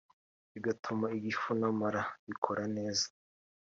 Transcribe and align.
bigatuma 0.51 1.05
igifu 1.17 1.47
n’amara 1.59 2.01
bikora 2.27 2.63
neza 2.75 3.05